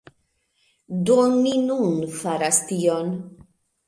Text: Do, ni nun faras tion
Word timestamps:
Do, 1.09 1.17
ni 1.33 1.53
nun 1.67 1.91
faras 2.21 2.59
tion 2.71 3.13